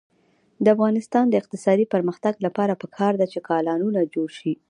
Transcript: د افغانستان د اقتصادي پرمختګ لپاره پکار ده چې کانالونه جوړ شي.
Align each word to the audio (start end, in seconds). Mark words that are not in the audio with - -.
د 0.63 0.65
افغانستان 0.75 1.25
د 1.29 1.33
اقتصادي 1.41 1.85
پرمختګ 1.93 2.33
لپاره 2.45 2.73
پکار 2.81 3.13
ده 3.19 3.25
چې 3.31 3.39
کانالونه 3.49 3.99
جوړ 4.13 4.29
شي. 4.39 4.53